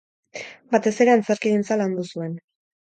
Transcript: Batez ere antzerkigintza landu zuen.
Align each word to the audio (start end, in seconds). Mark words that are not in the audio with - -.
Batez 0.77 0.93
ere 1.05 1.15
antzerkigintza 1.17 1.81
landu 1.85 2.11
zuen. 2.11 2.39